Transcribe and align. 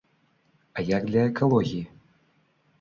А 0.77 0.85
як 0.97 1.05
для 1.11 1.27
экалогіі? 1.33 1.85